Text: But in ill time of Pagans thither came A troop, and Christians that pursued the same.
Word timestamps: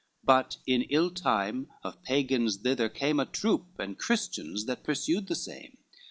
But 0.23 0.57
in 0.65 0.81
ill 0.89 1.11
time 1.11 1.67
of 1.83 2.01
Pagans 2.01 2.57
thither 2.63 2.89
came 2.89 3.19
A 3.19 3.25
troop, 3.27 3.77
and 3.77 3.99
Christians 3.99 4.65
that 4.65 4.83
pursued 4.83 5.27
the 5.27 5.35
same. 5.35 5.77